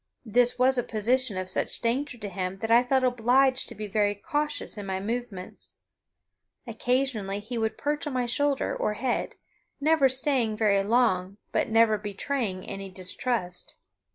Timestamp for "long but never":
10.81-11.99